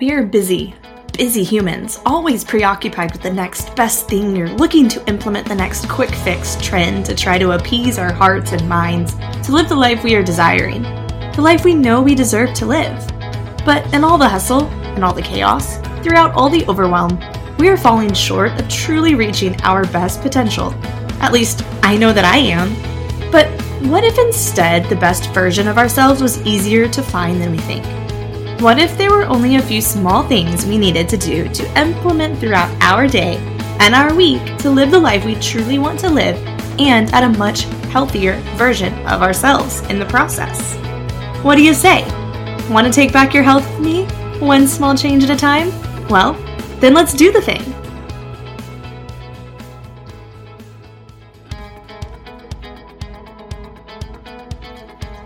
[0.00, 0.74] We are busy,
[1.16, 5.88] busy humans, always preoccupied with the next best thing or looking to implement the next
[5.88, 9.14] quick fix trend to try to appease our hearts and minds
[9.44, 10.82] to live the life we are desiring,
[11.34, 13.06] the life we know we deserve to live.
[13.64, 17.20] But in all the hustle and all the chaos, throughout all the overwhelm,
[17.60, 20.74] we are falling short of truly reaching our best potential.
[21.20, 22.74] At least, I know that I am.
[23.30, 23.46] But
[23.84, 28.03] what if instead the best version of ourselves was easier to find than we think?
[28.60, 32.38] What if there were only a few small things we needed to do to implement
[32.38, 33.36] throughout our day
[33.80, 36.36] and our week to live the life we truly want to live
[36.78, 40.76] and at a much healthier version of ourselves in the process?
[41.44, 42.04] What do you say?
[42.70, 44.06] Want to take back your health with me?
[44.38, 45.68] One small change at a time?
[46.08, 46.32] Well,
[46.80, 47.60] then let's do the thing.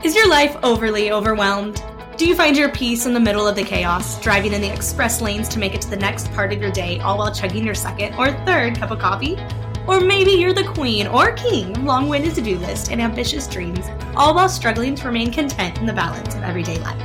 [0.03, 1.83] Is your life overly overwhelmed?
[2.19, 5.21] Do you find your peace in the middle of the chaos, driving in the express
[5.21, 7.77] lanes to make it to the next part of your day, all while chugging your
[7.77, 9.39] second or third cup of coffee?
[9.87, 13.47] Or maybe you're the queen or king of long winded to do lists and ambitious
[13.47, 17.01] dreams, all while struggling to remain content in the balance of everyday life.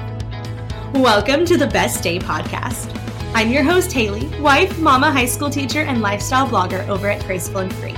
[0.95, 2.89] Welcome to the Best Day Podcast.
[3.35, 7.59] I'm your host, Haley, wife, mama, high school teacher, and lifestyle blogger over at Graceful
[7.59, 7.95] and Free.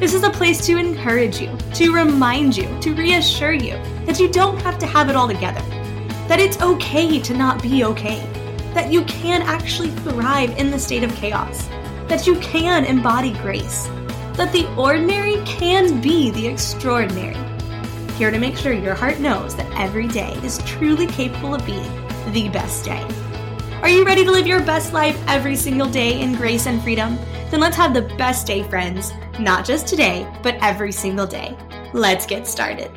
[0.00, 4.28] This is a place to encourage you, to remind you, to reassure you that you
[4.28, 5.64] don't have to have it all together
[6.32, 8.26] that it's okay to not be okay,
[8.72, 11.68] that you can actually thrive in the state of chaos,
[12.08, 13.84] that you can embody grace,
[14.32, 17.36] that the ordinary can be the extraordinary.
[18.14, 21.92] Here to make sure your heart knows that every day is truly capable of being
[22.32, 23.06] the best day.
[23.82, 27.18] Are you ready to live your best life every single day in grace and freedom?
[27.50, 31.54] Then let's have the best day, friends, not just today, but every single day.
[31.92, 32.90] Let's get started.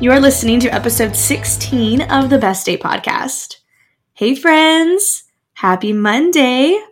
[0.00, 3.56] You are listening to episode 16 of the Best Day Podcast.
[4.14, 5.24] Hey, friends!
[5.52, 6.82] Happy Monday!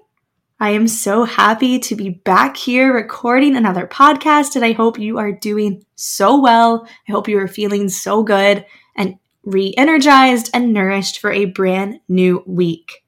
[0.60, 5.16] I am so happy to be back here recording another podcast, and I hope you
[5.16, 6.86] are doing so well.
[7.08, 12.00] I hope you are feeling so good and re energized and nourished for a brand
[12.10, 13.06] new week.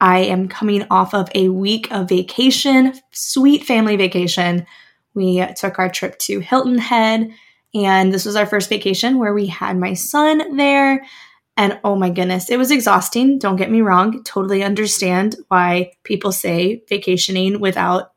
[0.00, 4.66] I am coming off of a week of vacation, sweet family vacation.
[5.14, 7.30] We took our trip to Hilton Head
[7.74, 11.04] and this was our first vacation where we had my son there.
[11.56, 13.38] And oh my goodness, it was exhausting.
[13.38, 14.22] Don't get me wrong.
[14.24, 18.12] Totally understand why people say vacationing without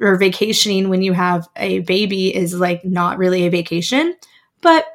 [0.00, 4.14] or vacationing when you have a baby is like not really a vacation.
[4.60, 4.86] But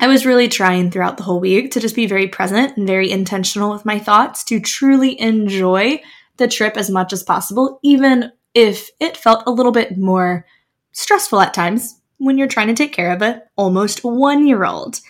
[0.00, 3.10] I was really trying throughout the whole week to just be very present and very
[3.10, 6.00] intentional with my thoughts to truly enjoy
[6.36, 10.46] the trip as much as possible, even if it felt a little bit more
[10.92, 15.00] stressful at times when you're trying to take care of a almost one year old.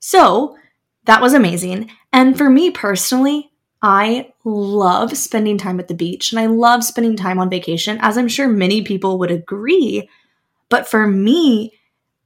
[0.00, 0.56] So
[1.04, 1.90] that was amazing.
[2.12, 7.16] And for me personally, I love spending time at the beach and I love spending
[7.16, 10.08] time on vacation, as I'm sure many people would agree.
[10.68, 11.72] But for me,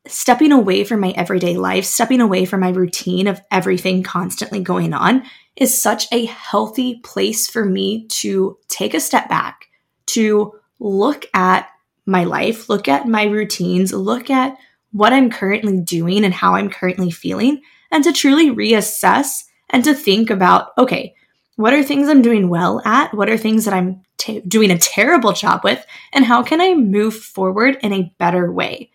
[0.06, 4.92] stepping away from my everyday life, stepping away from my routine of everything constantly going
[4.92, 5.22] on
[5.56, 9.68] is such a healthy place for me to take a step back,
[10.06, 11.68] to look at
[12.06, 14.56] my life, look at my routines, look at
[14.90, 19.94] what I'm currently doing and how I'm currently feeling, and to truly reassess and to
[19.94, 21.14] think about okay,
[21.56, 23.14] what are things I'm doing well at?
[23.14, 25.84] What are things that I'm t- doing a terrible job with?
[26.12, 28.90] And how can I move forward in a better way?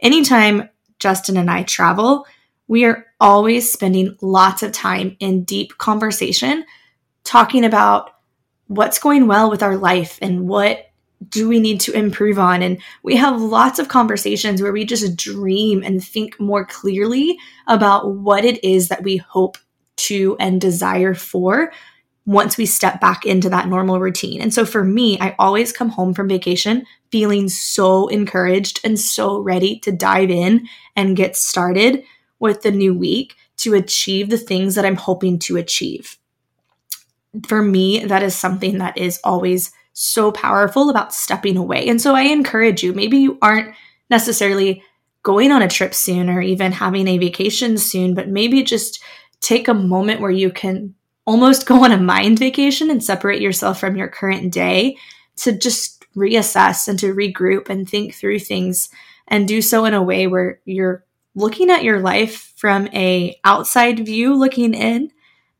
[0.00, 2.26] Anytime Justin and I travel,
[2.68, 6.64] we are always spending lots of time in deep conversation
[7.24, 8.10] talking about
[8.66, 10.86] what's going well with our life and what
[11.28, 12.62] do we need to improve on?
[12.62, 18.14] And we have lots of conversations where we just dream and think more clearly about
[18.14, 19.58] what it is that we hope
[19.96, 21.72] to and desire for
[22.26, 24.40] once we step back into that normal routine.
[24.40, 29.38] And so for me, I always come home from vacation feeling so encouraged and so
[29.38, 32.02] ready to dive in and get started
[32.38, 36.16] with the new week to achieve the things that I'm hoping to achieve.
[37.46, 41.88] For me, that is something that is always so powerful about stepping away.
[41.88, 43.74] And so I encourage you, maybe you aren't
[44.10, 44.82] necessarily
[45.22, 49.02] going on a trip soon or even having a vacation soon, but maybe just
[49.40, 50.94] take a moment where you can
[51.26, 54.96] almost go on a mind vacation and separate yourself from your current day
[55.36, 58.88] to just reassess and to regroup and think through things
[59.28, 61.04] and do so in a way where you're
[61.34, 65.10] looking at your life from a outside view looking in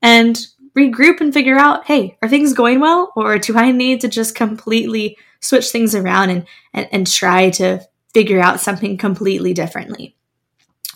[0.03, 3.13] and regroup and figure out hey, are things going well?
[3.17, 7.81] Or do I need to just completely switch things around and, and, and try to
[8.13, 10.17] figure out something completely differently?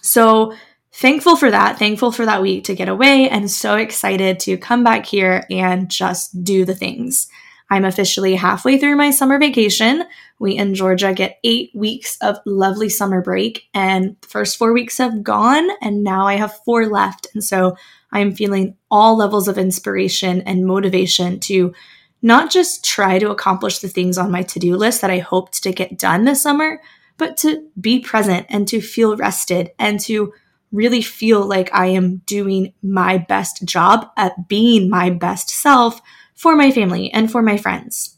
[0.03, 0.55] So,
[0.93, 4.83] thankful for that, thankful for that week to get away, and so excited to come
[4.83, 7.29] back here and just do the things.
[7.71, 10.05] I'm officially halfway through my summer vacation.
[10.39, 14.99] We in Georgia get eight weeks of lovely summer break, and the first four weeks
[14.99, 17.27] have gone, and now I have four left.
[17.35, 17.77] And so
[18.13, 21.75] I'm feeling all levels of inspiration and motivation to
[22.23, 25.63] not just try to accomplish the things on my to do list that I hoped
[25.63, 26.81] to get done this summer,
[27.17, 30.33] but to be present and to feel rested and to
[30.73, 36.01] really feel like I am doing my best job at being my best self
[36.35, 38.17] for my family and for my friends.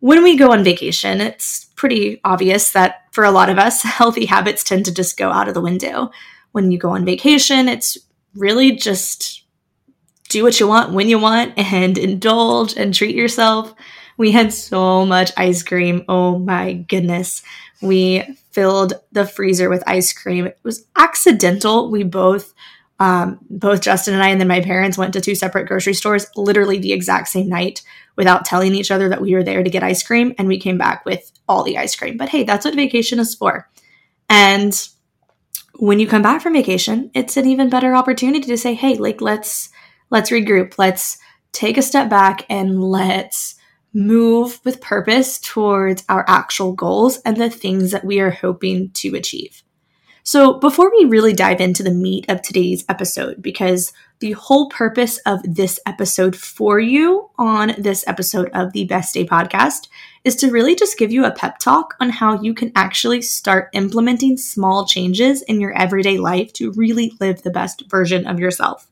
[0.00, 4.26] When we go on vacation, it's pretty obvious that for a lot of us, healthy
[4.26, 6.10] habits tend to just go out of the window.
[6.52, 7.98] When you go on vacation, it's
[8.38, 9.44] really just
[10.28, 13.74] do what you want when you want and indulge and treat yourself.
[14.16, 16.04] We had so much ice cream.
[16.08, 17.42] Oh my goodness.
[17.80, 20.46] We filled the freezer with ice cream.
[20.46, 21.90] It was accidental.
[21.90, 22.52] We both
[23.00, 26.26] um, both Justin and I, and then my parents went to two separate grocery stores
[26.36, 27.82] literally the exact same night
[28.16, 30.34] without telling each other that we were there to get ice cream.
[30.36, 32.16] And we came back with all the ice cream.
[32.16, 33.70] But hey, that's what vacation is for.
[34.28, 34.88] And
[35.78, 39.20] when you come back from vacation, it's an even better opportunity to say, hey, like,
[39.20, 39.70] let's,
[40.10, 40.74] let's regroup.
[40.76, 41.18] Let's
[41.52, 43.54] take a step back and let's
[43.94, 49.14] move with purpose towards our actual goals and the things that we are hoping to
[49.14, 49.62] achieve.
[50.24, 55.18] So, before we really dive into the meat of today's episode, because the whole purpose
[55.24, 59.88] of this episode for you on this episode of the Best Day podcast
[60.28, 63.70] is to really just give you a pep talk on how you can actually start
[63.72, 68.90] implementing small changes in your everyday life to really live the best version of yourself.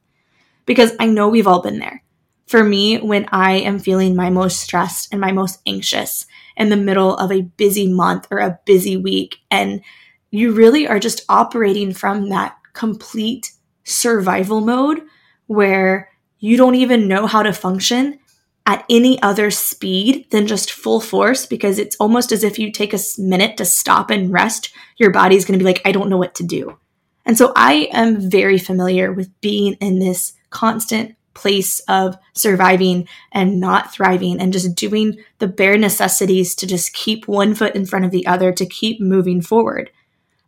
[0.64, 2.02] Because I know we've all been there.
[2.46, 6.24] For me, when I am feeling my most stressed and my most anxious
[6.56, 9.82] in the middle of a busy month or a busy week, and
[10.30, 13.52] you really are just operating from that complete
[13.84, 15.02] survival mode
[15.48, 18.18] where you don't even know how to function
[18.66, 22.92] at any other speed than just full force because it's almost as if you take
[22.92, 26.18] a minute to stop and rest, your body's going to be like, I don't know
[26.18, 26.76] what to do.
[27.24, 33.60] And so I am very familiar with being in this constant place of surviving and
[33.60, 38.04] not thriving and just doing the bare necessities to just keep one foot in front
[38.04, 39.90] of the other to keep moving forward.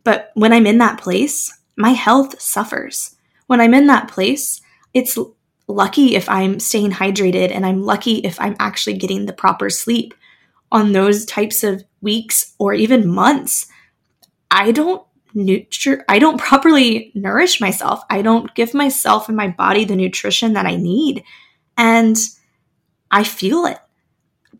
[0.02, 3.16] But when I'm in that place, my health suffers.
[3.46, 4.60] When I'm in that place,
[4.94, 5.18] it's
[5.68, 10.14] lucky if I'm staying hydrated and I'm lucky if I'm actually getting the proper sleep.
[10.70, 13.68] On those types of weeks or even months,
[14.50, 15.02] I don't
[15.34, 18.02] nutri- I don't properly nourish myself.
[18.10, 21.24] I don't give myself and my body the nutrition that I need.
[21.76, 22.16] And
[23.10, 23.78] I feel it.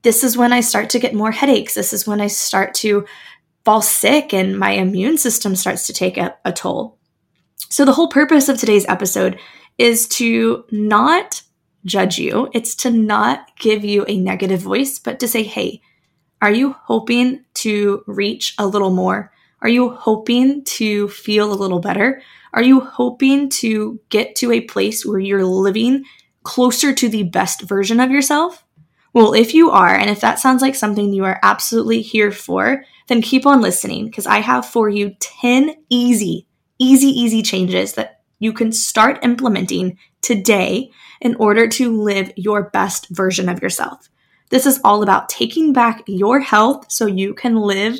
[0.02, 1.74] This is when I start to get more headaches.
[1.74, 3.04] This is when I start to
[3.64, 6.96] fall sick and my immune system starts to take a, a toll.
[7.68, 9.38] So, the whole purpose of today's episode
[9.78, 11.42] is to not
[11.84, 15.80] judge you, it's to not give you a negative voice, but to say, hey,
[16.42, 19.32] are you hoping to reach a little more?
[19.60, 22.22] Are you hoping to feel a little better?
[22.52, 26.04] Are you hoping to get to a place where you're living
[26.42, 28.64] closer to the best version of yourself?
[29.12, 32.84] Well, if you are, and if that sounds like something you are absolutely here for,
[33.08, 36.46] then keep on listening because I have for you 10 easy,
[36.78, 43.08] easy, easy changes that you can start implementing today in order to live your best
[43.10, 44.08] version of yourself.
[44.50, 47.98] This is all about taking back your health so you can live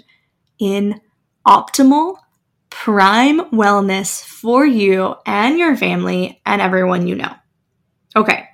[0.59, 1.01] in
[1.47, 2.17] optimal,
[2.71, 7.35] prime wellness for you and your family and everyone you know.
[8.17, 8.47] Okay,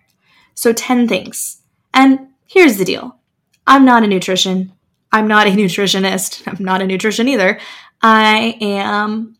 [0.54, 1.62] so 10 things.
[1.92, 3.18] And here's the deal
[3.66, 4.72] I'm not a nutrition
[5.14, 6.42] I'm not a nutritionist.
[6.46, 7.58] I'm not a nutrition either.
[8.02, 9.36] I am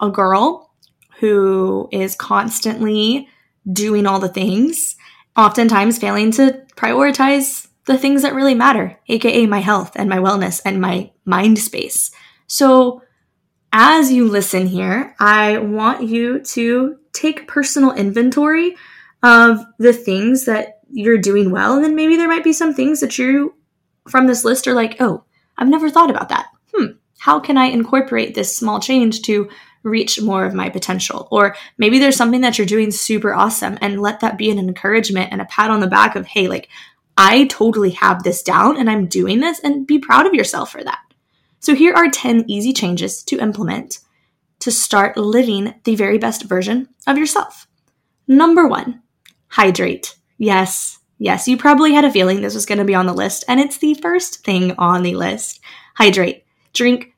[0.00, 0.71] a girl
[1.22, 3.28] who is constantly
[3.72, 4.96] doing all the things,
[5.36, 10.60] oftentimes failing to prioritize the things that really matter, aka my health and my wellness
[10.64, 12.10] and my mind space.
[12.48, 13.02] So,
[13.72, 18.74] as you listen here, I want you to take personal inventory
[19.22, 21.76] of the things that you're doing well.
[21.76, 23.54] And then maybe there might be some things that you
[24.08, 25.22] from this list are like, oh,
[25.56, 26.46] I've never thought about that.
[26.74, 29.48] Hmm, how can I incorporate this small change to
[29.82, 31.28] reach more of my potential?
[31.30, 35.32] Or maybe there's something that you're doing super awesome and let that be an encouragement
[35.32, 36.68] and a pat on the back of, hey, like,
[37.16, 40.82] I totally have this down and I'm doing this and be proud of yourself for
[40.82, 41.00] that.
[41.60, 44.00] So here are 10 easy changes to implement
[44.60, 47.66] to start living the very best version of yourself.
[48.26, 49.02] Number one,
[49.48, 50.16] hydrate.
[50.38, 53.44] Yes, Yes, you probably had a feeling this was going to be on the list,
[53.46, 55.60] and it's the first thing on the list.
[55.94, 56.42] Hydrate.
[56.72, 57.14] Drink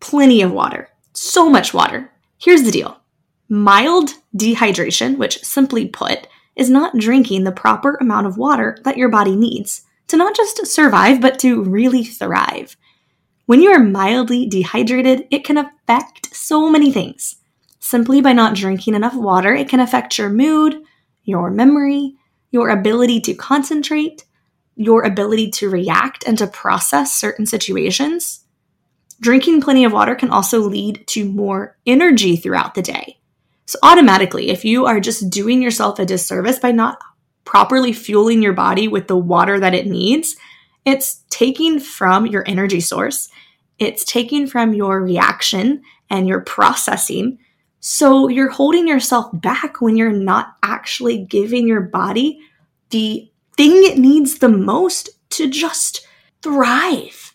[0.00, 0.88] plenty of water.
[1.18, 2.10] So much water.
[2.36, 2.98] Here's the deal
[3.48, 9.08] Mild dehydration, which simply put, is not drinking the proper amount of water that your
[9.08, 12.76] body needs to not just survive, but to really thrive.
[13.46, 17.36] When you are mildly dehydrated, it can affect so many things.
[17.80, 20.82] Simply by not drinking enough water, it can affect your mood,
[21.24, 22.16] your memory,
[22.50, 24.26] your ability to concentrate,
[24.74, 28.45] your ability to react and to process certain situations.
[29.20, 33.18] Drinking plenty of water can also lead to more energy throughout the day.
[33.64, 36.98] So, automatically, if you are just doing yourself a disservice by not
[37.44, 40.36] properly fueling your body with the water that it needs,
[40.84, 43.28] it's taking from your energy source,
[43.78, 47.38] it's taking from your reaction and your processing.
[47.80, 52.40] So, you're holding yourself back when you're not actually giving your body
[52.90, 56.06] the thing it needs the most to just
[56.42, 57.25] thrive.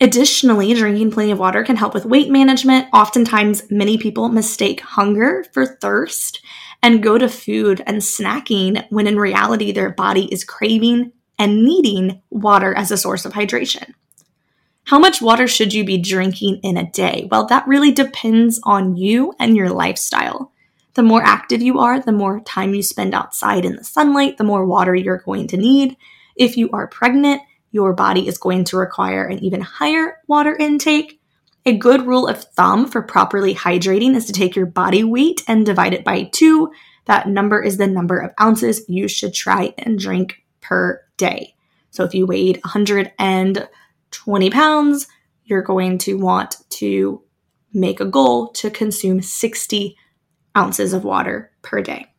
[0.00, 2.88] Additionally, drinking plenty of water can help with weight management.
[2.92, 6.42] Oftentimes, many people mistake hunger for thirst
[6.82, 12.22] and go to food and snacking when in reality their body is craving and needing
[12.30, 13.92] water as a source of hydration.
[14.84, 17.28] How much water should you be drinking in a day?
[17.30, 20.52] Well, that really depends on you and your lifestyle.
[20.94, 24.44] The more active you are, the more time you spend outside in the sunlight, the
[24.44, 25.96] more water you're going to need.
[26.36, 31.20] If you are pregnant, your body is going to require an even higher water intake.
[31.66, 35.66] A good rule of thumb for properly hydrating is to take your body weight and
[35.66, 36.72] divide it by two.
[37.04, 41.54] That number is the number of ounces you should try and drink per day.
[41.90, 45.06] So if you weighed 120 pounds,
[45.44, 47.22] you're going to want to
[47.72, 49.96] make a goal to consume 60
[50.56, 52.09] ounces of water per day.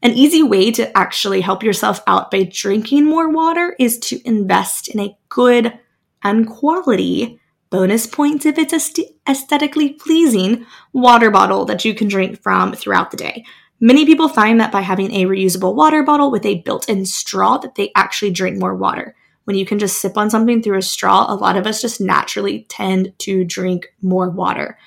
[0.00, 4.88] An easy way to actually help yourself out by drinking more water is to invest
[4.88, 5.76] in a good
[6.22, 7.40] and quality
[7.70, 8.92] bonus points if it's
[9.28, 13.44] aesthetically pleasing water bottle that you can drink from throughout the day.
[13.80, 17.74] Many people find that by having a reusable water bottle with a built-in straw that
[17.74, 19.14] they actually drink more water.
[19.44, 22.00] When you can just sip on something through a straw, a lot of us just
[22.00, 24.78] naturally tend to drink more water.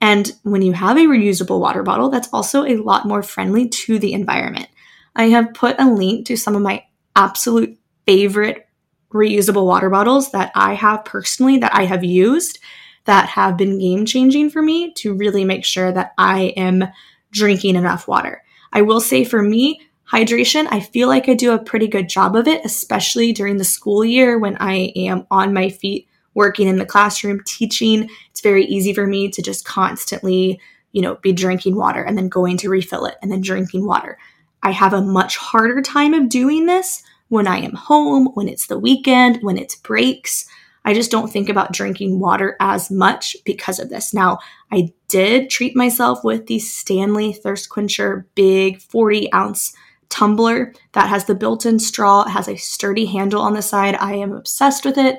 [0.00, 3.98] And when you have a reusable water bottle, that's also a lot more friendly to
[3.98, 4.68] the environment.
[5.16, 6.84] I have put a link to some of my
[7.16, 8.68] absolute favorite
[9.12, 12.58] reusable water bottles that I have personally that I have used
[13.04, 16.84] that have been game changing for me to really make sure that I am
[17.30, 18.42] drinking enough water.
[18.72, 22.36] I will say for me, hydration, I feel like I do a pretty good job
[22.36, 26.06] of it, especially during the school year when I am on my feet
[26.38, 30.60] working in the classroom, teaching, it's very easy for me to just constantly,
[30.92, 34.16] you know, be drinking water and then going to refill it and then drinking water.
[34.62, 38.68] I have a much harder time of doing this when I am home, when it's
[38.68, 40.46] the weekend, when it's breaks.
[40.84, 44.14] I just don't think about drinking water as much because of this.
[44.14, 44.38] Now,
[44.72, 49.74] I did treat myself with the Stanley Thirst Quencher big 40 ounce
[50.08, 52.22] tumbler that has the built in straw.
[52.22, 53.96] It has a sturdy handle on the side.
[53.96, 55.18] I am obsessed with it.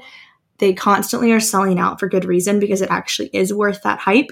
[0.60, 4.32] They constantly are selling out for good reason because it actually is worth that hype.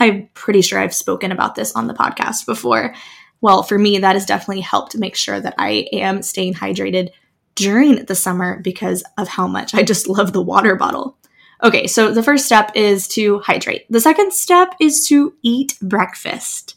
[0.00, 2.94] I'm pretty sure I've spoken about this on the podcast before.
[3.42, 7.10] Well, for me, that has definitely helped make sure that I am staying hydrated
[7.54, 11.16] during the summer because of how much I just love the water bottle.
[11.62, 13.84] Okay, so the first step is to hydrate.
[13.90, 16.76] The second step is to eat breakfast.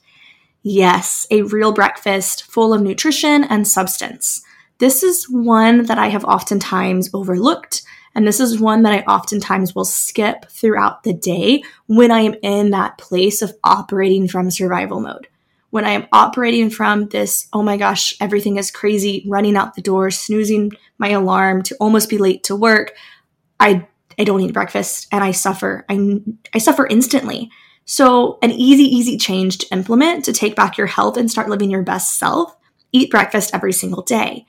[0.61, 4.41] Yes, a real breakfast full of nutrition and substance.
[4.79, 7.83] This is one that I have oftentimes overlooked
[8.15, 12.35] and this is one that I oftentimes will skip throughout the day when I am
[12.43, 15.27] in that place of operating from survival mode.
[15.71, 19.81] When I am operating from this, oh my gosh, everything is crazy, running out the
[19.81, 22.93] door, snoozing my alarm to almost be late to work,
[23.59, 23.87] I
[24.19, 25.85] I don't eat breakfast and I suffer.
[25.89, 26.21] I
[26.53, 27.49] I suffer instantly.
[27.85, 31.71] So, an easy easy change to implement to take back your health and start living
[31.71, 32.55] your best self,
[32.91, 34.45] eat breakfast every single day.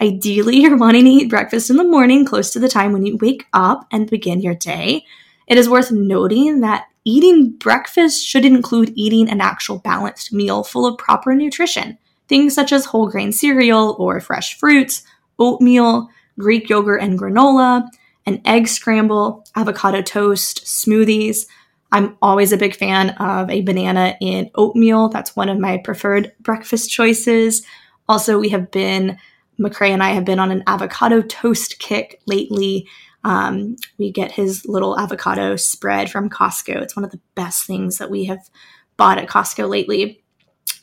[0.00, 3.16] Ideally, you're wanting to eat breakfast in the morning close to the time when you
[3.18, 5.04] wake up and begin your day.
[5.46, 10.86] It is worth noting that eating breakfast should include eating an actual balanced meal full
[10.86, 11.98] of proper nutrition.
[12.28, 15.02] Things such as whole grain cereal or fresh fruits,
[15.38, 17.88] oatmeal, Greek yogurt and granola,
[18.26, 21.46] an egg scramble, avocado toast, smoothies.
[21.92, 25.08] I'm always a big fan of a banana in oatmeal.
[25.08, 27.62] That's one of my preferred breakfast choices.
[28.08, 29.18] Also, we have been
[29.58, 32.88] McCray and I have been on an avocado toast kick lately.
[33.24, 36.82] Um, we get his little avocado spread from Costco.
[36.82, 38.48] It's one of the best things that we have
[38.96, 40.22] bought at Costco lately.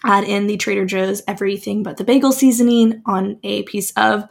[0.04, 4.28] Add in the Trader Joe's everything but the bagel seasoning on a piece of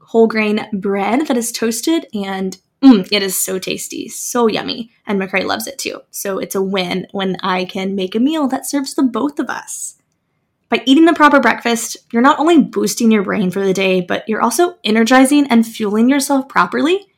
[0.00, 5.20] whole grain bread that is toasted, and Mm, it is so tasty, so yummy, and
[5.20, 6.00] McRae loves it too.
[6.10, 9.48] So it's a win when I can make a meal that serves the both of
[9.48, 10.01] us.
[10.72, 14.26] By eating the proper breakfast, you're not only boosting your brain for the day, but
[14.26, 17.12] you're also energizing and fueling yourself properly.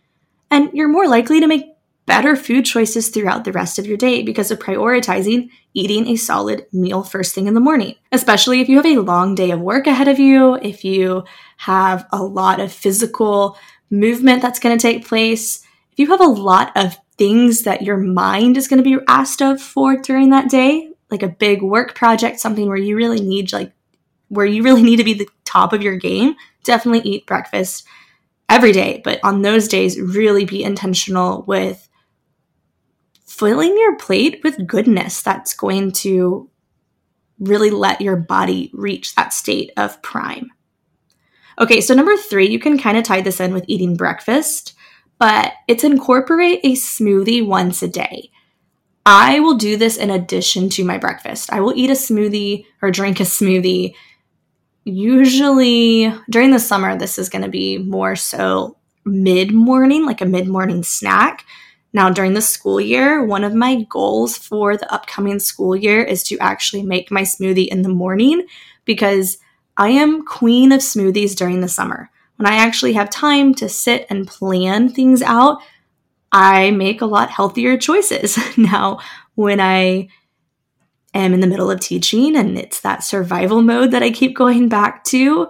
[0.51, 4.25] And you're more likely to make better food choices throughout the rest of your day
[4.25, 8.75] because of prioritizing eating a solid meal first thing in the morning, especially if you
[8.75, 11.23] have a long day of work ahead of you, if you
[11.59, 13.57] have a lot of physical
[13.89, 17.99] movement that's going to take place, if you have a lot of things that your
[17.99, 21.95] mind is going to be asked of for during that day, like a big work
[21.95, 23.73] project, something where you really need like
[24.29, 27.87] where you really need to be the top of your game, definitely eat breakfast
[28.49, 31.89] every day, but on those days really be intentional with
[33.27, 36.51] filling your plate with goodness that's going to
[37.39, 40.51] really let your body reach that state of prime.
[41.59, 44.75] Okay, so number three, you can kind of tie this in with eating breakfast,
[45.19, 48.31] but it's incorporate a smoothie once a day.
[49.07, 51.53] I will do this in addition to my breakfast.
[51.53, 53.95] I will eat a smoothie or drink a smoothie.
[54.85, 60.27] Usually during the summer, this is going to be more so mid morning, like a
[60.27, 61.45] mid morning snack.
[61.93, 66.23] Now, during the school year, one of my goals for the upcoming school year is
[66.25, 68.47] to actually make my smoothie in the morning
[68.85, 69.39] because
[69.77, 72.11] I am queen of smoothies during the summer.
[72.37, 75.59] When I actually have time to sit and plan things out,
[76.35, 78.37] I make a lot healthier choices.
[78.59, 78.99] now,
[79.37, 80.09] when I
[81.15, 84.69] am in the middle of teaching and it's that survival mode that I keep going
[84.69, 85.49] back to,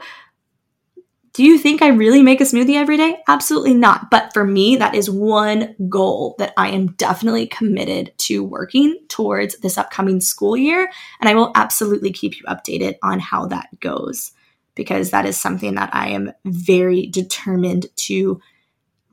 [1.33, 3.17] do you think I really make a smoothie every day?
[3.27, 4.11] Absolutely not.
[4.11, 9.59] But for me, that is one goal that I am definitely committed to working towards
[9.61, 10.91] this upcoming school year.
[11.19, 14.33] And I will absolutely keep you updated on how that goes
[14.75, 18.41] because that is something that I am very determined to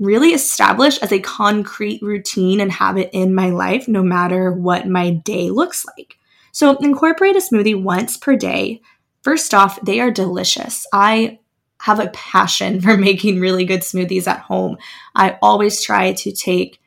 [0.02, 5.12] really establish as a concrete routine and habit in my life, no matter what my
[5.12, 6.18] day looks like.
[6.52, 8.82] So, incorporate a smoothie once per day.
[9.22, 10.86] First off, they are delicious.
[10.92, 11.40] I
[11.82, 14.78] have a passion for making really good smoothies at home.
[15.16, 16.80] I always try to take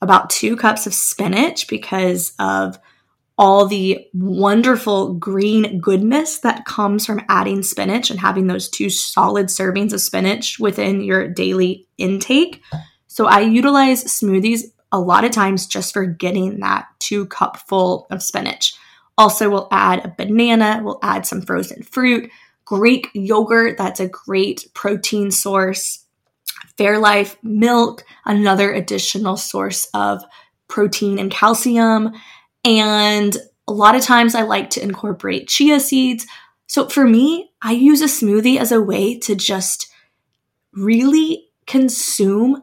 [0.00, 2.78] about two cups of spinach because of
[3.40, 9.46] all the wonderful green goodness that comes from adding spinach and having those two solid
[9.46, 12.62] servings of spinach within your daily intake.
[13.06, 18.06] So I utilize smoothies a lot of times just for getting that two cup full
[18.10, 18.74] of spinach.
[19.16, 22.30] Also, we'll add a banana, we'll add some frozen fruit,
[22.66, 26.04] Greek yogurt, that's a great protein source.
[26.78, 30.22] Fairlife milk, another additional source of
[30.68, 32.12] protein and calcium.
[32.64, 36.26] And a lot of times I like to incorporate chia seeds.
[36.66, 39.88] So for me, I use a smoothie as a way to just
[40.72, 42.62] really consume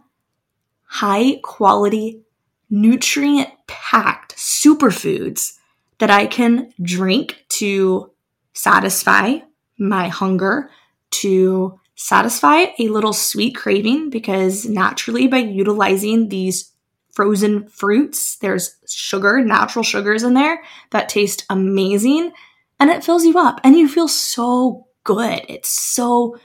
[0.84, 2.22] high quality,
[2.70, 5.54] nutrient packed superfoods
[6.00, 8.12] that I can drink to
[8.54, 9.40] satisfy
[9.80, 10.70] my hunger
[11.10, 16.72] to satisfy a little sweet craving because naturally, by utilizing these
[17.17, 22.32] frozen fruits, there's sugar, natural sugars in there that taste amazing
[22.80, 25.41] and it fills you up and you feel so good.
[25.49, 26.38] It's so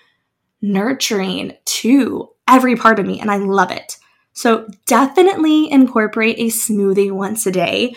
[0.63, 3.99] nurturing to every part of me and I love it.
[4.33, 7.95] So definitely incorporate a smoothie once a day.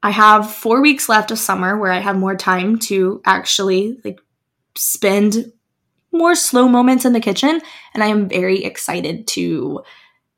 [0.00, 4.20] I have 4 weeks left of summer where I have more time to actually like
[4.76, 5.52] spend
[6.12, 7.60] more slow moments in the kitchen.
[7.94, 9.82] And I am very excited to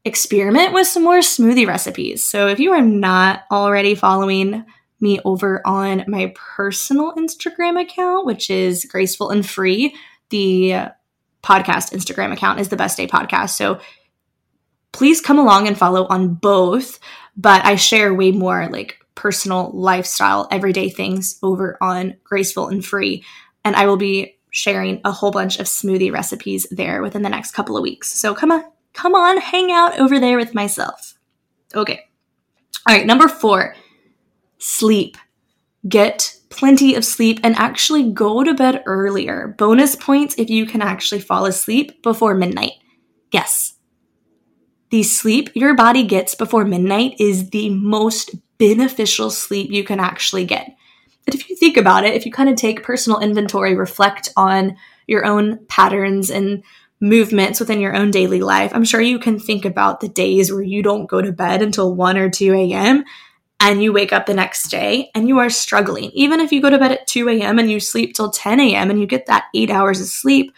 [0.05, 2.29] experiment with some more smoothie recipes.
[2.29, 4.65] So if you are not already following
[5.01, 9.95] me over on my personal Instagram account, which is graceful and free,
[10.31, 10.89] the
[11.43, 13.51] podcast Instagram account is the best day podcast.
[13.51, 13.81] So
[14.93, 16.99] please come along and follow on both.
[17.37, 23.25] But I share way more like personal lifestyle, everyday things over on graceful and free
[23.65, 27.51] and I will be sharing a whole bunch of smoothie recipes there within the next
[27.53, 28.11] couple of weeks.
[28.11, 31.15] So come on, come on, hang out over there with myself.
[31.75, 32.01] Okay.
[32.87, 33.75] All right, number 4,
[34.59, 35.17] sleep.
[35.89, 39.55] Get plenty of sleep and actually go to bed earlier.
[39.59, 42.73] Bonus points if you can actually fall asleep before midnight.
[43.31, 43.75] Yes.
[44.91, 50.47] The sleep your body gets before midnight is the most beneficial sleep you can actually
[50.47, 50.75] get.
[51.25, 54.77] But if you think about it, if you kind of take personal inventory, reflect on
[55.07, 56.65] your own patterns and
[57.01, 60.63] movements within your own daily life, I'm sure you can think about the days where
[60.63, 63.05] you don't go to bed until 1 or 2 a.m.
[63.61, 66.11] and you wake up the next day and you are struggling.
[66.13, 67.59] Even if you go to bed at 2 a.m.
[67.59, 68.91] and you sleep till 10 a.m.
[68.91, 70.53] and you get that eight hours of sleep,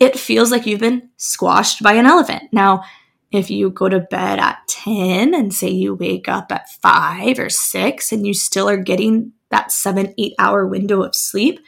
[0.00, 2.44] it feels like you've been squashed by an elephant.
[2.52, 2.84] Now,
[3.30, 7.48] if you go to bed at 10 and say you wake up at 5 or
[7.48, 11.60] 6 and you still are getting that 7 8 hour window of sleep,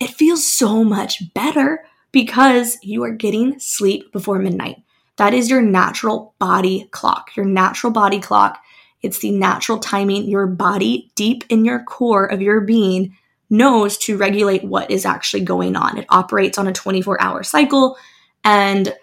[0.00, 4.82] it feels so much better because you are getting sleep before midnight.
[5.16, 7.34] That is your natural body clock.
[7.36, 8.58] Your natural body clock.
[9.02, 13.16] It's the natural timing your body, deep in your core of your being,
[13.50, 15.98] knows to regulate what is actually going on.
[15.98, 17.96] It operates on a 24 hour cycle.
[18.44, 18.94] And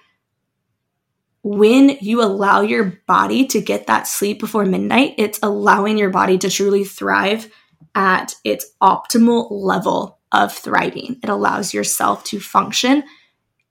[1.44, 6.38] when you allow your body to get that sleep before midnight, it's allowing your body
[6.40, 7.52] to truly thrive
[7.94, 11.20] at its optimal level of thriving.
[11.24, 13.04] It allows yourself to function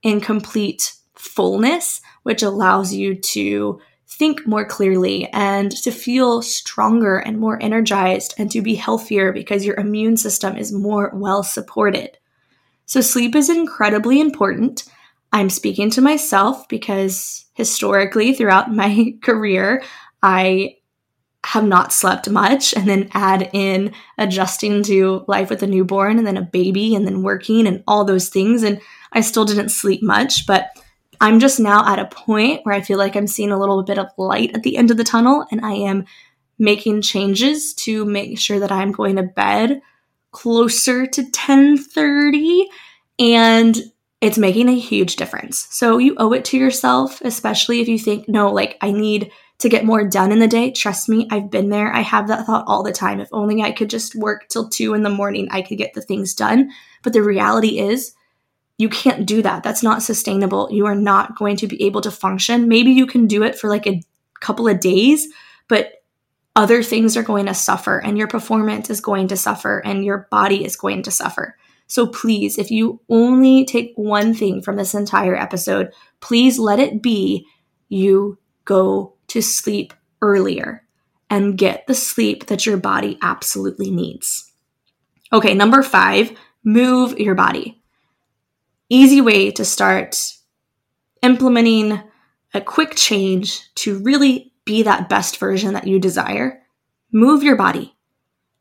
[0.03, 7.39] in complete fullness, which allows you to think more clearly and to feel stronger and
[7.39, 12.17] more energized and to be healthier because your immune system is more well supported.
[12.87, 14.85] So, sleep is incredibly important.
[15.33, 19.83] I'm speaking to myself because historically, throughout my career,
[20.23, 20.77] I
[21.45, 26.27] have not slept much and then add in adjusting to life with a newborn and
[26.27, 28.63] then a baby and then working and all those things.
[28.63, 28.81] And
[29.13, 30.71] I still didn't sleep much, but
[31.21, 33.99] I'm just now at a point where I feel like I'm seeing a little bit
[33.99, 36.07] of light at the end of the tunnel and I am
[36.59, 39.81] making changes to make sure that I'm going to bed
[40.31, 42.65] closer to 10:30
[43.19, 43.77] and
[44.21, 45.69] it's making a huge difference.
[45.71, 49.69] So you owe it to yourself, especially if you think no, like I need to
[49.69, 50.71] get more done in the day.
[50.71, 51.93] Trust me, I've been there.
[51.93, 53.21] I have that thought all the time.
[53.21, 56.03] If only I could just work till 2 in the morning, I could get the
[56.03, 56.71] things done.
[57.03, 58.15] But the reality is
[58.77, 59.63] you can't do that.
[59.63, 60.69] That's not sustainable.
[60.71, 62.69] You are not going to be able to function.
[62.69, 64.03] Maybe you can do it for like a
[64.41, 65.29] couple of days,
[65.69, 66.03] but
[66.57, 70.29] other things are going to suffer and your performance is going to suffer and your
[70.31, 71.57] body is going to suffer.
[71.87, 77.03] So please, if you only take one thing from this entire episode, please let it
[77.03, 77.47] be
[77.89, 80.83] you go to sleep earlier
[81.29, 84.53] and get the sleep that your body absolutely needs.
[85.33, 86.33] Okay, number five,
[86.65, 87.83] move your body
[88.89, 90.17] easy way to start
[91.23, 92.01] implementing
[92.53, 96.63] a quick change to really be that best version that you desire.
[97.13, 97.97] Move your body.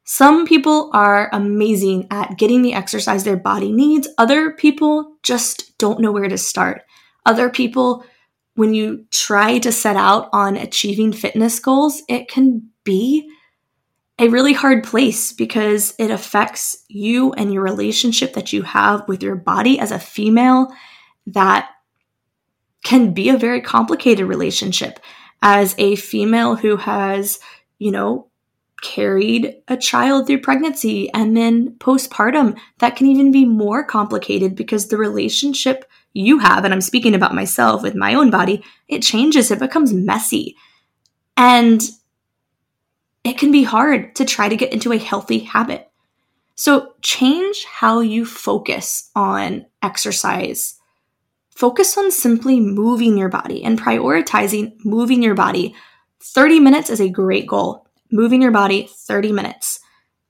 [0.05, 4.07] Some people are amazing at getting the exercise their body needs.
[4.17, 6.83] Other people just don't know where to start.
[7.25, 8.03] Other people,
[8.55, 13.29] when you try to set out on achieving fitness goals, it can be
[14.19, 19.23] a really hard place because it affects you and your relationship that you have with
[19.23, 20.67] your body as a female
[21.25, 21.69] that
[22.83, 24.99] can be a very complicated relationship.
[25.41, 27.39] As a female who has,
[27.79, 28.29] you know,
[28.81, 34.87] carried a child through pregnancy and then postpartum that can even be more complicated because
[34.87, 39.51] the relationship you have and I'm speaking about myself with my own body, it changes,
[39.51, 40.55] it becomes messy.
[41.35, 41.81] And
[43.23, 45.89] it can be hard to try to get into a healthy habit.
[46.55, 50.79] So change how you focus on exercise.
[51.55, 55.75] Focus on simply moving your body and prioritizing moving your body.
[56.21, 57.87] 30 minutes is a great goal.
[58.11, 59.79] Moving your body 30 minutes.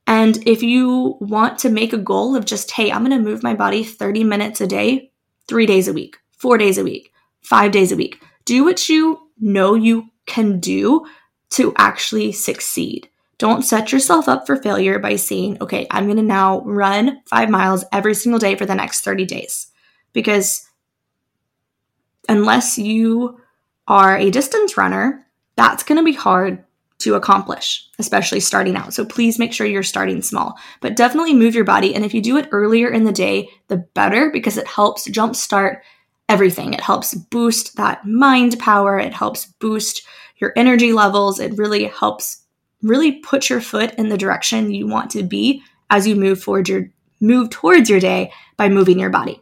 [0.06, 3.41] And if you want to make a goal of just, hey, I'm going to move
[3.41, 5.12] my body 30 minutes a day,
[5.54, 9.30] three days a week, four days a week, five days a week, do what you
[9.39, 11.06] know you can do
[11.52, 13.08] to actually succeed.
[13.38, 17.52] Don't set yourself up for failure by saying, okay, I'm going to now run five
[17.52, 19.68] miles every single day for the next 30 days.
[20.12, 20.68] Because
[22.28, 23.39] unless you
[23.88, 25.24] are a distance runner,
[25.56, 26.63] that's going to be hard
[27.04, 28.94] to accomplish, especially starting out.
[28.94, 31.94] So please make sure you're starting small, but definitely move your body.
[31.96, 35.82] And if you do it earlier in the day, the better because it helps jumpstart
[36.30, 36.74] everything.
[36.74, 40.04] It helps boost that mind power, it helps boost
[40.38, 41.39] your energy levels.
[41.39, 42.44] It really helps
[42.82, 46.68] really put your foot in the direction you want to be as you move forward
[46.68, 46.89] your
[47.22, 49.42] move towards your day by moving your body.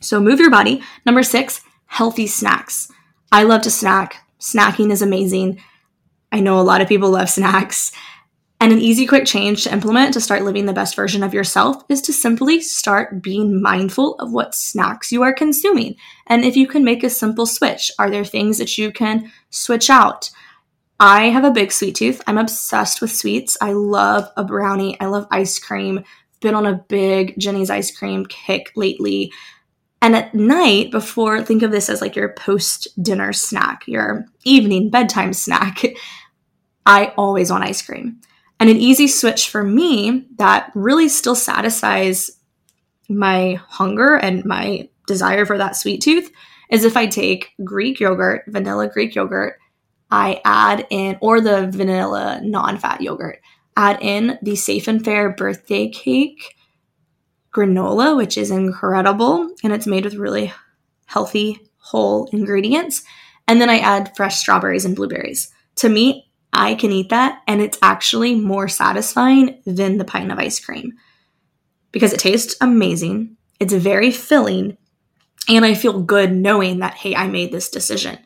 [0.00, 0.82] So move your body.
[1.06, 2.90] Number 6, healthy snacks.
[3.30, 4.16] I love to snack.
[4.40, 5.62] Snacking is amazing.
[6.34, 7.92] I know a lot of people love snacks.
[8.60, 11.84] And an easy, quick change to implement to start living the best version of yourself
[11.88, 15.94] is to simply start being mindful of what snacks you are consuming.
[16.26, 19.90] And if you can make a simple switch, are there things that you can switch
[19.90, 20.30] out?
[20.98, 22.20] I have a big sweet tooth.
[22.26, 23.56] I'm obsessed with sweets.
[23.60, 24.98] I love a brownie.
[25.00, 26.02] I love ice cream.
[26.40, 29.32] Been on a big Jeni's ice cream kick lately.
[30.02, 34.90] And at night, before, think of this as like your post dinner snack, your evening
[34.90, 35.82] bedtime snack,
[36.86, 38.20] I always want ice cream.
[38.60, 42.30] And an easy switch for me that really still satisfies
[43.08, 46.30] my hunger and my desire for that sweet tooth
[46.70, 49.58] is if I take Greek yogurt, vanilla Greek yogurt,
[50.10, 53.40] I add in, or the vanilla non fat yogurt,
[53.76, 56.54] add in the Safe and Fair birthday cake
[57.52, 60.52] granola, which is incredible and it's made with really
[61.06, 63.02] healthy whole ingredients.
[63.46, 65.52] And then I add fresh strawberries and blueberries.
[65.76, 70.38] To me, I can eat that and it's actually more satisfying than the pint of
[70.38, 70.94] ice cream
[71.92, 73.36] because it tastes amazing.
[73.60, 74.76] It's very filling
[75.48, 78.18] and I feel good knowing that, hey, I made this decision.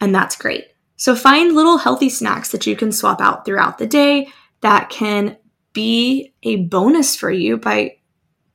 [0.00, 0.64] And that's great.
[0.96, 4.28] So find little healthy snacks that you can swap out throughout the day
[4.60, 5.36] that can
[5.72, 7.96] be a bonus for you by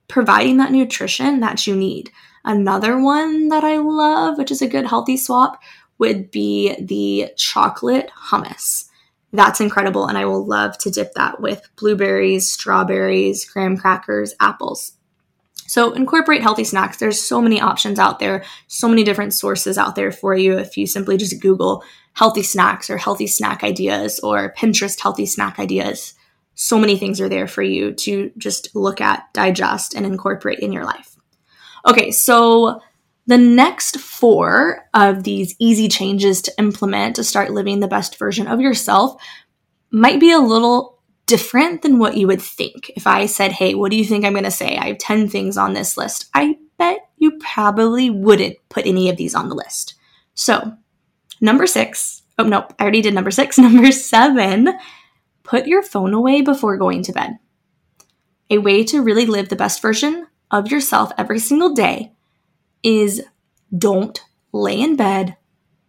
[0.07, 2.11] providing that nutrition that you need.
[2.43, 5.61] Another one that I love, which is a good healthy swap,
[5.99, 8.85] would be the chocolate hummus.
[9.31, 14.93] That's incredible, and I will love to dip that with blueberries, strawberries, graham crackers, apples.
[15.67, 16.97] So incorporate healthy snacks.
[16.97, 20.77] There's so many options out there, so many different sources out there for you if
[20.77, 21.83] you simply just Google
[22.13, 26.15] healthy snacks or healthy snack ideas or Pinterest healthy snack ideas.
[26.55, 30.73] So many things are there for you to just look at, digest, and incorporate in
[30.73, 31.15] your life.
[31.85, 32.81] Okay, so
[33.29, 38.47] the next four of these easy changes to implement to start living the best version
[38.47, 39.21] of yourself
[39.91, 42.89] might be a little different than what you would think.
[42.95, 44.77] If I said, Hey, what do you think I'm going to say?
[44.77, 46.25] I have 10 things on this list.
[46.33, 49.93] I bet you probably wouldn't put any of these on the list.
[50.33, 50.73] So,
[51.39, 53.57] number six, oh, nope, I already did number six.
[53.59, 54.69] Number seven,
[55.43, 57.37] put your phone away before going to bed.
[58.49, 62.13] A way to really live the best version of yourself every single day
[62.83, 63.23] is
[63.75, 65.37] don't lay in bed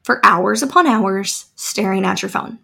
[0.02, 2.58] for hours upon hours staring at your phone.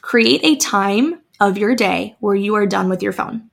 [0.00, 3.50] Create a time of your day where you are done with your phone.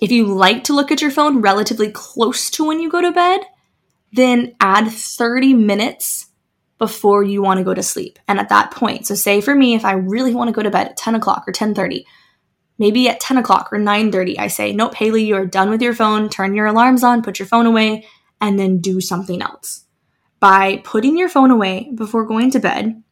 [0.00, 3.12] If you like to look at your phone relatively close to when you go to
[3.12, 3.40] bed,
[4.12, 6.26] then add 30 minutes
[6.78, 8.18] before you want to go to sleep.
[8.28, 10.70] And at that point, so say for me, if I really want to go to
[10.70, 12.04] bed at 10 o'clock or 10:30,
[12.78, 15.94] maybe at 10 o'clock or 9:30, I say, nope, Haley, you are done with your
[15.94, 16.28] phone.
[16.28, 18.06] Turn your alarms on, put your phone away,
[18.40, 19.84] and then do something else.
[20.40, 23.02] By putting your phone away before going to bed,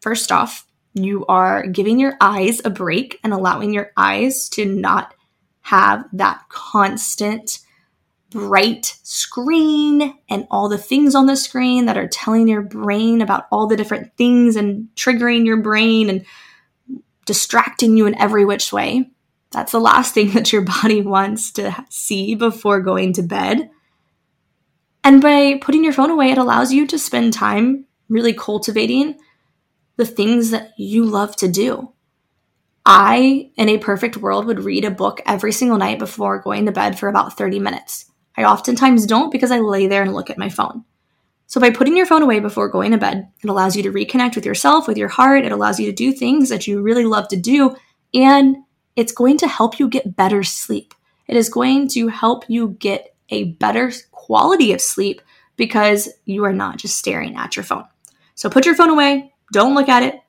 [0.00, 5.14] first off, you are giving your eyes a break and allowing your eyes to not
[5.62, 7.58] have that constant
[8.30, 13.46] bright screen and all the things on the screen that are telling your brain about
[13.50, 16.24] all the different things and triggering your brain and
[17.26, 19.10] distracting you in every which way.
[19.50, 23.70] That's the last thing that your body wants to see before going to bed.
[25.04, 29.18] And by putting your phone away, it allows you to spend time really cultivating
[29.96, 31.92] the things that you love to do.
[32.84, 36.72] I, in a perfect world, would read a book every single night before going to
[36.72, 38.10] bed for about 30 minutes.
[38.36, 40.84] I oftentimes don't because I lay there and look at my phone.
[41.48, 44.34] So, by putting your phone away before going to bed, it allows you to reconnect
[44.34, 45.44] with yourself, with your heart.
[45.44, 47.76] It allows you to do things that you really love to do.
[48.12, 48.56] And
[48.96, 50.94] it's going to help you get better sleep.
[51.28, 55.22] It is going to help you get a better quality of sleep
[55.56, 57.84] because you are not just staring at your phone.
[58.34, 60.20] So, put your phone away, don't look at it.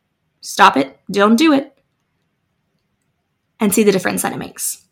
[0.41, 0.99] Stop it.
[1.11, 1.77] Don't do it.
[3.59, 4.85] And see the difference that it makes.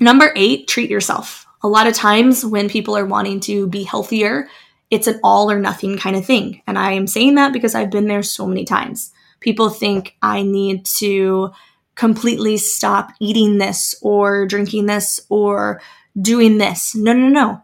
[0.00, 1.46] Number eight, treat yourself.
[1.62, 4.48] A lot of times when people are wanting to be healthier,
[4.92, 6.60] it's an all or nothing kind of thing.
[6.66, 9.10] And I am saying that because I've been there so many times.
[9.40, 11.50] People think I need to
[11.94, 15.80] completely stop eating this or drinking this or
[16.20, 16.94] doing this.
[16.94, 17.62] No, no, no.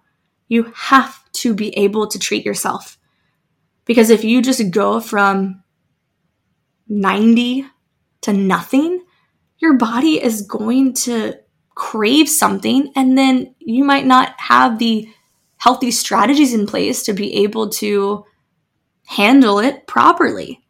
[0.49, 2.97] You have to be able to treat yourself.
[3.85, 5.63] Because if you just go from
[6.89, 7.67] 90
[8.23, 9.05] to nothing,
[9.59, 11.35] your body is going to
[11.75, 15.11] crave something and then you might not have the
[15.59, 18.25] healthy strategies in place to be able to
[19.07, 20.65] handle it properly.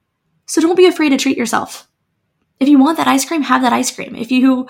[0.46, 1.88] So don't be afraid to treat yourself.
[2.58, 4.16] If you want that ice cream, have that ice cream.
[4.16, 4.66] If you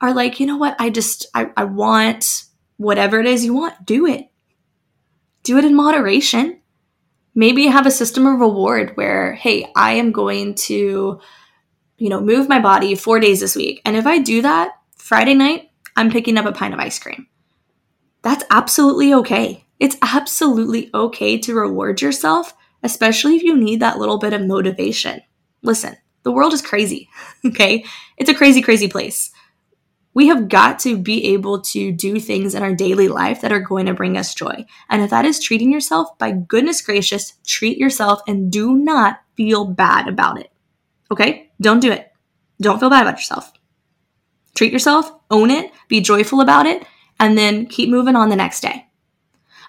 [0.00, 2.44] are like, you know what, I just, I, I want
[2.76, 4.28] whatever it is you want, do it.
[5.42, 6.62] Do it in moderation
[7.34, 11.20] maybe have a system of reward where, hey, I am going to,
[11.98, 13.80] you know, move my body four days this week.
[13.84, 17.26] And if I do that Friday night, I'm picking up a pint of ice cream.
[18.22, 19.64] That's absolutely okay.
[19.78, 25.22] It's absolutely okay to reward yourself, especially if you need that little bit of motivation.
[25.62, 27.08] Listen, the world is crazy,
[27.46, 27.84] okay?
[28.16, 29.32] It's a crazy, crazy place
[30.14, 33.60] we have got to be able to do things in our daily life that are
[33.60, 34.64] going to bring us joy.
[34.90, 39.64] And if that is treating yourself, by goodness gracious, treat yourself and do not feel
[39.64, 40.50] bad about it.
[41.10, 41.50] Okay?
[41.60, 42.12] Don't do it.
[42.60, 43.52] Don't feel bad about yourself.
[44.54, 46.84] Treat yourself, own it, be joyful about it,
[47.22, 48.84] and then keep moving on the next day.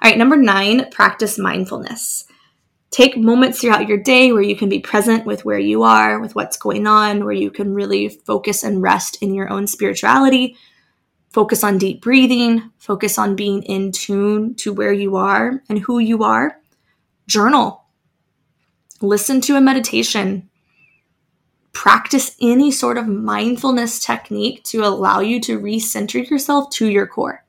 [0.01, 2.25] All right, number nine, practice mindfulness.
[2.89, 6.33] Take moments throughout your day where you can be present with where you are, with
[6.35, 10.57] what's going on, where you can really focus and rest in your own spirituality.
[11.29, 15.99] Focus on deep breathing, focus on being in tune to where you are and who
[15.99, 16.59] you are.
[17.27, 17.85] Journal.
[18.99, 20.49] Listen to a meditation.
[21.71, 27.42] Practice any sort of mindfulness technique to allow you to recenter yourself to your core.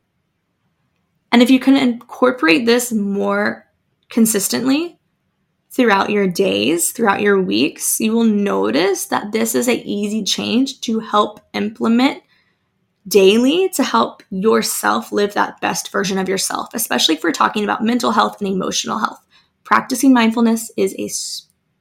[1.34, 3.66] And if you can incorporate this more
[4.08, 5.00] consistently
[5.72, 10.80] throughout your days, throughout your weeks, you will notice that this is an easy change
[10.82, 12.22] to help implement
[13.08, 17.82] daily to help yourself live that best version of yourself, especially if we're talking about
[17.82, 19.26] mental health and emotional health.
[19.64, 21.10] Practicing mindfulness is a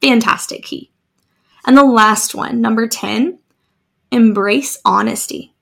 [0.03, 0.91] fantastic key.
[1.63, 3.37] And the last one, number 10,
[4.11, 5.52] embrace honesty.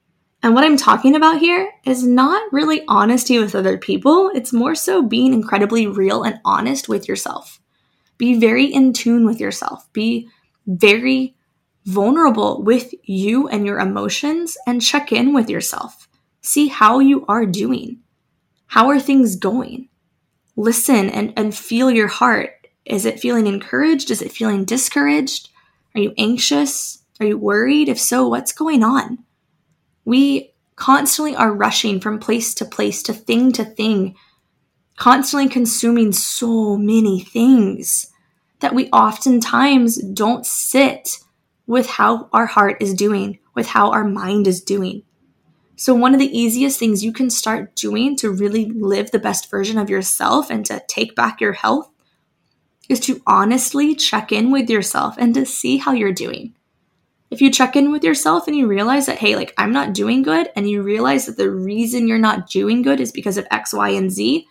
[0.43, 4.73] And what I'm talking about here is not really honesty with other people, it's more
[4.73, 7.59] so being incredibly real and honest with yourself.
[8.17, 9.91] Be very in tune with yourself.
[9.93, 10.29] Be
[10.65, 11.35] very
[11.85, 16.07] vulnerable with you and your emotions and check in with yourself.
[16.41, 17.99] See how you are doing.
[18.67, 19.89] How are things going?
[20.55, 22.67] Listen and, and feel your heart.
[22.85, 24.09] Is it feeling encouraged?
[24.09, 25.49] Is it feeling discouraged?
[25.95, 27.03] Are you anxious?
[27.19, 27.89] Are you worried?
[27.89, 29.19] If so, what's going on?
[30.05, 34.15] We constantly are rushing from place to place, to thing to thing,
[34.97, 38.11] constantly consuming so many things
[38.61, 41.19] that we oftentimes don't sit
[41.67, 45.03] with how our heart is doing, with how our mind is doing.
[45.75, 49.49] So, one of the easiest things you can start doing to really live the best
[49.49, 51.89] version of yourself and to take back your health
[52.89, 56.53] is to honestly check in with yourself and to see how you're doing
[57.31, 60.21] if you check in with yourself and you realize that, hey, like I'm not doing
[60.21, 63.73] good, and you realize that the reason you're not doing good is because of X,
[63.73, 64.45] Y, and Z,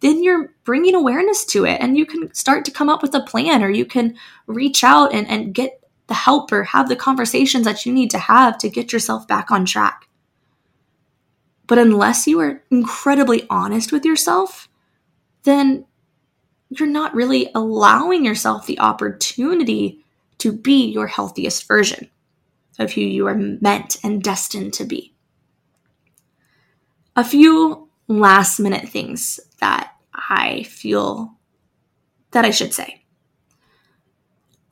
[0.00, 3.20] then you're bringing awareness to it and you can start to come up with a
[3.20, 7.64] plan or you can reach out and, and get the help or have the conversations
[7.64, 10.08] that you need to have to get yourself back on track.
[11.66, 14.68] But unless you are incredibly honest with yourself,
[15.42, 15.84] then
[16.70, 20.05] you're not really allowing yourself the opportunity
[20.46, 22.08] to be your healthiest version
[22.78, 25.12] of who you are meant and destined to be.
[27.16, 31.34] A few last minute things that I feel
[32.30, 33.02] that I should say.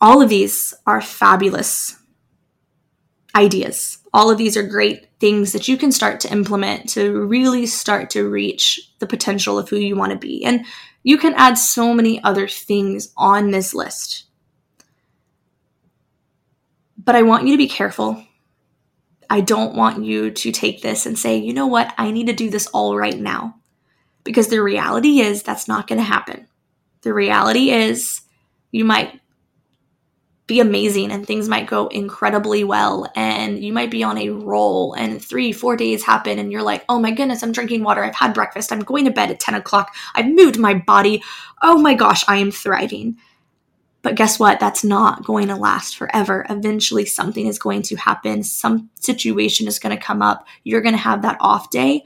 [0.01, 1.97] All of these are fabulous
[3.35, 3.99] ideas.
[4.13, 8.11] All of these are great things that you can start to implement to really start
[8.11, 10.45] to reach the potential of who you want to be.
[10.45, 10.67] And
[11.03, 14.27] you can add so many other things on this list.
[17.05, 18.25] But I want you to be careful.
[19.29, 22.33] I don't want you to take this and say, you know what, I need to
[22.33, 23.57] do this all right now.
[24.23, 26.47] Because the reality is that's not going to happen.
[27.03, 28.23] The reality is
[28.71, 29.21] you might
[30.47, 34.93] be amazing and things might go incredibly well and you might be on a roll
[34.93, 38.15] and three four days happen and you're like oh my goodness i'm drinking water i've
[38.15, 41.23] had breakfast i'm going to bed at 10 o'clock i've moved my body
[41.63, 43.17] oh my gosh i am thriving
[44.05, 44.61] but guess what?
[44.61, 46.45] That's not going to last forever.
[46.51, 48.43] Eventually, something is going to happen.
[48.43, 50.47] Some situation is going to come up.
[50.63, 52.05] You're going to have that off day.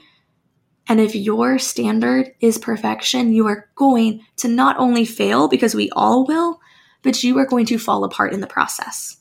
[0.87, 5.91] And if your standard is perfection, you are going to not only fail because we
[5.91, 6.61] all will,
[7.03, 9.17] but you are going to fall apart in the process.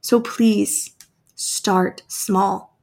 [0.00, 0.94] So please
[1.34, 2.78] start small.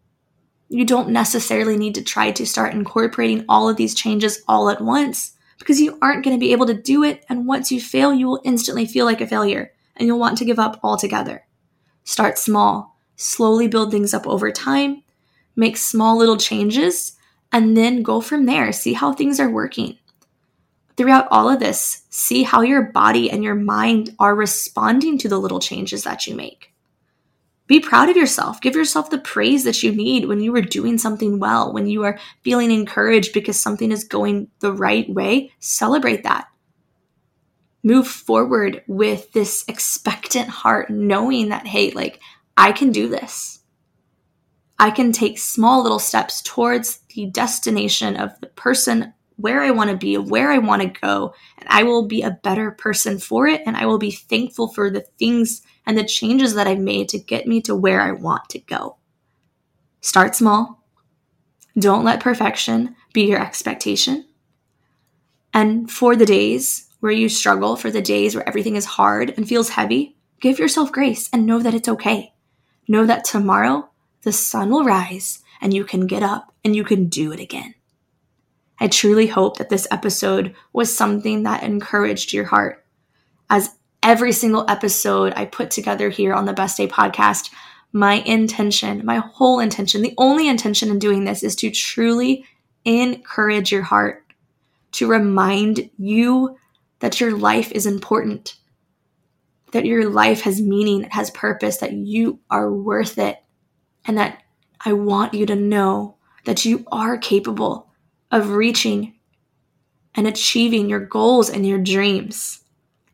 [0.68, 4.82] You don't necessarily need to try to start incorporating all of these changes all at
[4.82, 7.24] once because you aren't going to be able to do it.
[7.30, 10.46] And once you fail, you will instantly feel like a failure and you'll want to
[10.46, 11.46] give up altogether.
[12.04, 15.04] Start small, slowly build things up over time,
[15.56, 17.16] make small little changes,
[17.52, 18.72] and then go from there.
[18.72, 19.98] See how things are working.
[20.98, 25.40] Throughout all of this, see how your body and your mind are responding to the
[25.40, 26.71] little changes that you make.
[27.72, 28.60] Be proud of yourself.
[28.60, 32.04] Give yourself the praise that you need when you are doing something well, when you
[32.04, 35.54] are feeling encouraged because something is going the right way.
[35.60, 36.50] Celebrate that.
[37.82, 42.20] Move forward with this expectant heart, knowing that, hey, like,
[42.58, 43.60] I can do this.
[44.78, 49.92] I can take small little steps towards the destination of the person where I want
[49.92, 53.48] to be, where I want to go, and I will be a better person for
[53.48, 53.62] it.
[53.66, 57.20] And I will be thankful for the things and the changes that I've made to
[57.20, 58.98] get me to where I want to go.
[60.02, 60.84] Start small.
[61.78, 64.26] Don't let perfection be your expectation.
[65.54, 69.48] And for the days where you struggle, for the days where everything is hard and
[69.48, 72.34] feels heavy, give yourself grace and know that it's okay.
[72.88, 73.90] Know that tomorrow
[74.24, 77.76] the sun will rise and you can get up and you can do it again.
[78.80, 82.84] I truly hope that this episode was something that encouraged your heart.
[83.50, 87.52] As every single episode I put together here on the Best Day podcast,
[87.94, 92.46] my intention, my whole intention, the only intention in doing this is to truly
[92.86, 94.24] encourage your heart,
[94.94, 96.58] to remind you
[97.00, 98.56] that your life is important,
[99.72, 103.38] that your life has meaning, it has purpose, that you are worth it,
[104.06, 104.42] and that
[104.84, 107.92] I want you to know that you are capable
[108.32, 109.16] of reaching
[110.16, 112.62] and achieving your goals and your dreams.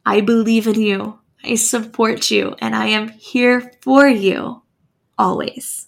[0.07, 1.19] I believe in you.
[1.43, 4.61] I support you and I am here for you
[5.17, 5.87] always.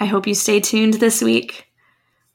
[0.00, 1.68] I hope you stay tuned this week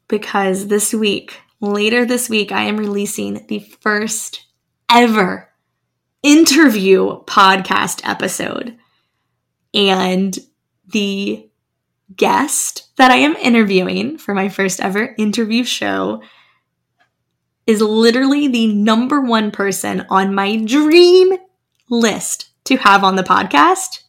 [0.07, 4.45] because this week, later this week, I am releasing the first
[4.89, 5.49] ever
[6.23, 8.78] interview podcast episode.
[9.73, 10.39] And
[10.88, 11.49] the
[12.15, 16.21] guest that I am interviewing for my first ever interview show
[17.68, 21.34] is literally the number one person on my dream
[21.89, 24.01] list to have on the podcast.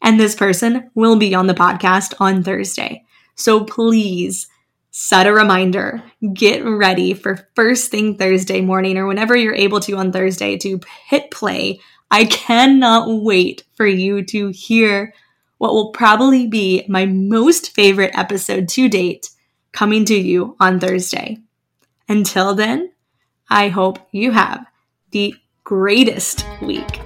[0.00, 3.04] And this person will be on the podcast on Thursday.
[3.34, 4.48] So please
[4.90, 6.02] set a reminder,
[6.34, 10.80] get ready for first thing Thursday morning or whenever you're able to on Thursday to
[11.06, 11.80] hit play.
[12.10, 15.14] I cannot wait for you to hear
[15.58, 19.30] what will probably be my most favorite episode to date
[19.72, 21.38] coming to you on Thursday.
[22.08, 22.91] Until then,
[23.52, 24.66] I hope you have
[25.10, 27.00] the greatest week.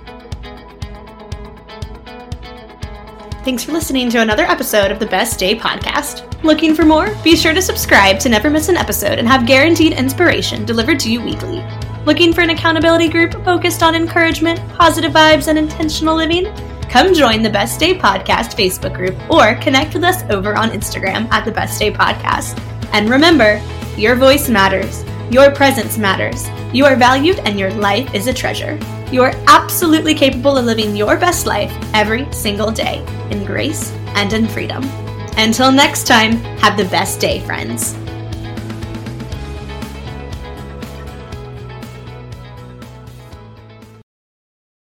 [3.42, 6.22] Thanks for listening to another episode of the Best Day podcast.
[6.44, 7.12] Looking for more?
[7.24, 11.10] Be sure to subscribe to never miss an episode and have guaranteed inspiration delivered to
[11.10, 11.66] you weekly.
[12.04, 16.44] Looking for an accountability group focused on encouragement, positive vibes, and intentional living?
[16.82, 21.28] Come join the Best Day Podcast Facebook group or connect with us over on Instagram
[21.32, 22.56] at the Best Day Podcast.
[22.92, 23.60] And remember,
[23.96, 28.78] your voice matters, your presence matters, you are valued, and your life is a treasure.
[29.10, 34.32] You are absolutely capable of living your best life every single day in grace and
[34.32, 34.84] in freedom.
[35.36, 37.94] Until next time, have the best day, friends.